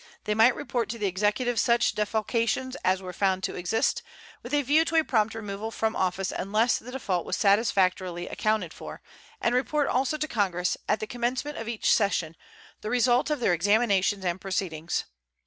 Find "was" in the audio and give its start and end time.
7.23-7.35